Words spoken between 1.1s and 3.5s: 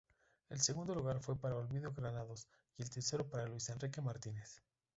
fue para Ovidio Granados y el tercero para